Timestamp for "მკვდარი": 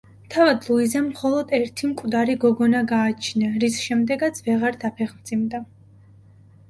1.91-2.37